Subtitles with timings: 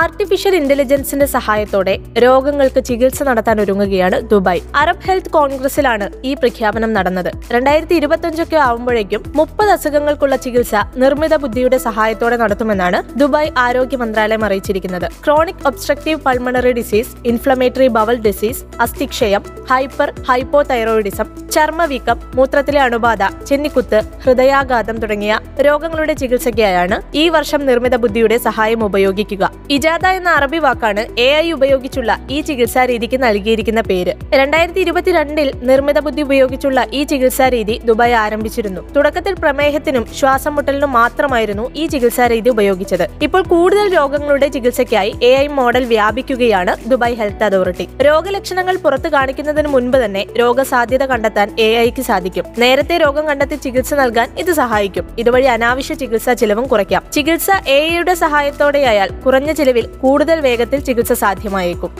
[0.00, 1.94] Artificial ഇന്റലിജൻസിന്റെ സഹായത്തോടെ
[2.24, 4.60] രോഗങ്ങൾക്ക് ചികിത്സ നടത്താൻ ഒരുങ്ങുകയാണ് ദുബായ്.
[4.80, 7.30] അറബ് ഹെൽത്ത് കോൺഗ്രസിലാണ് ഈ പ്രഖ്യാപനം നടന്നത്.
[7.54, 15.08] രണ്ടായിരത്തി ഇരുപത്തിയഞ്ചൊക്കെ ആവുമ്പോഴേക്കും മുപ്പത് അസുഖങ്ങൾക്കുള്ള ചികിത്സ നിർമ്മിത ബുദ്ധിയുടെ സഹായത്തോടെ നടത്തുമെന്നാണ് ദുബായ് ആരോഗ്യ മന്ത്രാലയം അറിയിച്ചിരിക്കുന്നത്.
[15.24, 21.26] Chronic obstructive pulmonary disease inflammatory bowel disease അസ്ഥിക്ഷയം hyper hypo thyroidism
[21.58, 25.32] ചർമ്മവീക്കം മൂത്രത്തിലെ അണുബാധ ചെന്നിക്കുത്ത് ഹൃദയാഘാതം തുടങ്ങിയ
[25.66, 29.44] രോഗങ്ങളുടെ ചികിത്സയ്ക്കായാണ് ഈ വർഷം നിർമ്മിത ബുദ്ധിയുടെ സഹായം ഉപയോഗിക്കുക.
[29.70, 34.12] ഇജാദ എന്ന അറബി വാക്കാണ് എ ഐ ഉപയോഗിച്ചുള്ള ഈ ചികിത്സാ രീതിക്ക് നൽകിയിരിക്കുന്ന പേര്.
[34.34, 38.82] രണ്ടായിരത്തി ഇരുപത്തിരണ്ടിൽ നിർമ്മിത ബുദ്ധി ഉപയോഗിച്ചുള്ള ഈ ചികിത്സാ രീതി ദുബായ് ആരംഭിച്ചിരുന്നു.
[38.96, 43.04] തുടക്കത്തിൽ പ്രമേഹത്തിനും ശ്വാസം മുട്ടലിനും മാത്രമായിരുന്നു ഈ ചികിത്സാ രീതി ഉപയോഗിച്ചത്.
[43.22, 47.88] ഇപ്പോൾ കൂടുതൽ രോഗങ്ങളുടെ ചികിത്സയ്ക്കായി എ ഐ മോഡൽ വ്യാപിക്കുകയാണ് ദുബായ് ഹെൽത്ത് അതോറിറ്റി.
[48.08, 52.44] രോഗലക്ഷണങ്ങൾ പുറത്തു കാണിക്കുന്നതിന് മുൻപ് തന്നെ രോഗസാധ്യത കണ്ടെത്താൻ എ ഐക്ക് സാധിക്കും.
[52.58, 55.08] നേരത്തെ രോഗം കണ്ടെത്തി ചികിത്സ നൽകാൻ ഇത് സഹായിക്കും.
[55.18, 57.02] ഇതുവഴി അനാവശ്യ ചികിത്സാ ചിലവും കുറയ്ക്കാം.
[57.12, 61.90] ചികിത്സ എ ഐയുടെ സഹായത്തോടെയായാൽ കുറഞ്ഞ ചിലവിൽ കൂടുതൽ വേഗത്തിൽ ചികിത്സ സാധ്യമായേക്കും.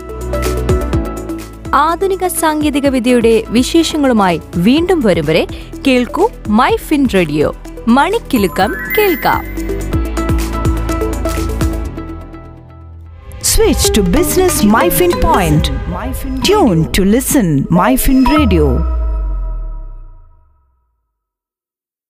[1.75, 5.47] ആധുനിക സാങ്കേതിക വിദ്യയുടെ വിശേഷങ്ങളുമായി വീണ്ടും വരും വരെ
[5.87, 7.57] കേൾക്കൂ മൈ ഫിൻ റേഡിയോ
[7.89, 9.69] മണിക്കിലുക്കം കേൾക്കാം.
[13.51, 15.65] Switch to Business MyFin Point.
[16.51, 18.98] Tune to listen MyFin Radio.